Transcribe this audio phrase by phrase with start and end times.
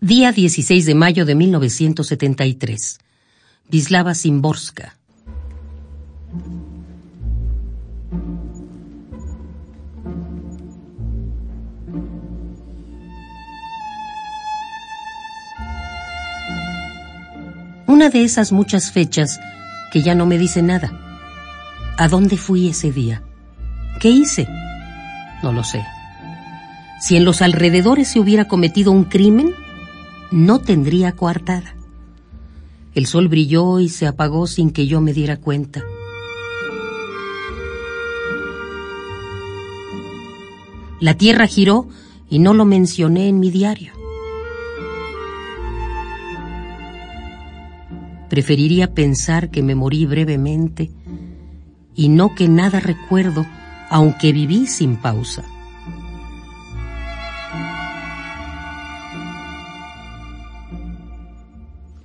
[0.00, 3.00] Día 16 de mayo de 1973.
[3.68, 4.96] Vislava Simborska.
[17.88, 19.40] Una de esas muchas fechas
[19.92, 20.92] que ya no me dice nada.
[21.96, 23.24] ¿A dónde fui ese día?
[23.98, 24.46] ¿Qué hice?
[25.42, 25.84] No lo sé.
[27.00, 29.56] Si en los alrededores se hubiera cometido un crimen,
[30.30, 31.74] no tendría coartada.
[32.94, 35.84] El sol brilló y se apagó sin que yo me diera cuenta.
[41.00, 41.88] La tierra giró
[42.28, 43.92] y no lo mencioné en mi diario.
[48.28, 50.90] Preferiría pensar que me morí brevemente
[51.94, 53.46] y no que nada recuerdo,
[53.90, 55.44] aunque viví sin pausa.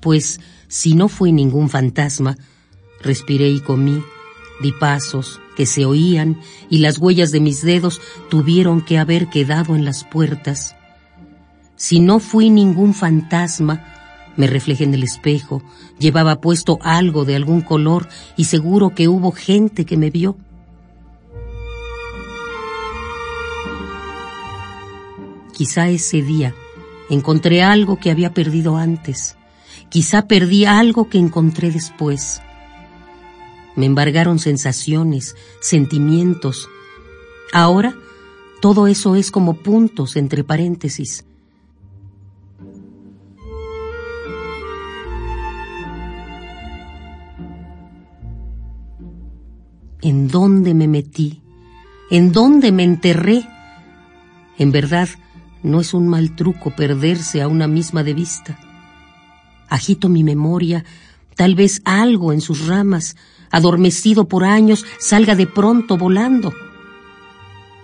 [0.03, 2.37] Pues si no fui ningún fantasma,
[3.01, 4.03] respiré y comí,
[4.61, 9.75] di pasos que se oían y las huellas de mis dedos tuvieron que haber quedado
[9.75, 10.75] en las puertas.
[11.77, 13.85] Si no fui ningún fantasma,
[14.35, 15.63] me reflejé en el espejo,
[15.99, 20.37] llevaba puesto algo de algún color y seguro que hubo gente que me vio.
[25.53, 26.53] Quizá ese día
[27.09, 29.37] encontré algo que había perdido antes
[29.93, 32.41] Quizá perdí algo que encontré después.
[33.75, 36.67] Me embargaron sensaciones, sentimientos.
[37.51, 37.93] Ahora
[38.59, 41.25] todo eso es como puntos entre paréntesis.
[50.01, 51.43] ¿En dónde me metí?
[52.09, 53.47] ¿En dónde me enterré?
[54.57, 55.07] En verdad,
[55.61, 58.57] no es un mal truco perderse a una misma de vista.
[59.73, 60.85] Agito mi memoria,
[61.35, 63.15] tal vez algo en sus ramas,
[63.49, 66.53] adormecido por años, salga de pronto volando.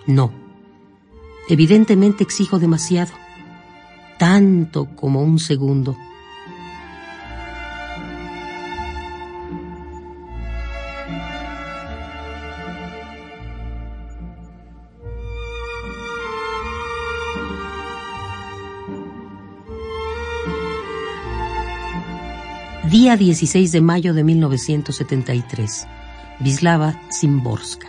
[0.06, 0.30] No,
[1.48, 3.10] evidentemente exijo demasiado,
[4.20, 5.96] tanto como un segundo.
[22.90, 25.86] Día 16 de mayo de 1973.
[26.40, 27.86] Vislava Simborska.